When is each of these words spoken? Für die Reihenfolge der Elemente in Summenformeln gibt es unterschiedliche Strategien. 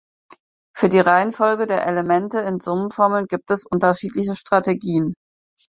Für 0.75 0.89
die 0.89 0.99
Reihenfolge 0.99 1.67
der 1.67 1.85
Elemente 1.85 2.39
in 2.39 2.59
Summenformeln 2.59 3.27
gibt 3.27 3.51
es 3.51 3.67
unterschiedliche 3.67 4.35
Strategien. 4.35 5.13